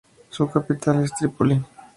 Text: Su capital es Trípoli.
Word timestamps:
Su 0.31 0.49
capital 0.49 1.03
es 1.03 1.13
Trípoli. 1.13 1.63